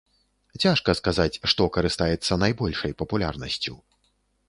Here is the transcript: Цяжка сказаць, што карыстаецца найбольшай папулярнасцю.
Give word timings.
Цяжка 0.63 0.95
сказаць, 1.01 1.39
што 1.53 1.69
карыстаецца 1.77 2.41
найбольшай 2.47 2.91
папулярнасцю. 3.03 3.81